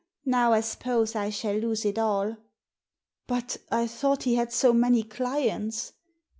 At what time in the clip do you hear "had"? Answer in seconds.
4.33-4.51